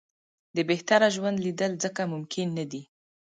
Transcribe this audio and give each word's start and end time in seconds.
د 0.55 0.57
بهتره 0.69 1.07
ژوند 1.15 1.37
لېدل 1.45 1.71
ځکه 1.83 2.01
ممکن 2.13 2.47
نه 2.57 2.65
دي. 2.71 2.81